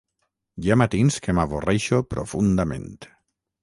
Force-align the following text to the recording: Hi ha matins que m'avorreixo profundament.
Hi 0.63 0.71
ha 0.71 0.77
matins 0.83 1.19
que 1.27 1.37
m'avorreixo 1.41 2.03
profundament. 2.17 2.93